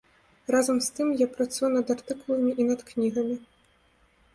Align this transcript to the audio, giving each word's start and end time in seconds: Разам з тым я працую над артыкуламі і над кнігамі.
Разам 0.55 0.79
з 0.85 0.89
тым 1.01 1.11
я 1.21 1.27
працую 1.35 1.71
над 1.77 1.95
артыкуламі 1.97 2.59
і 2.65 2.69
над 2.71 2.79
кнігамі. 2.93 3.43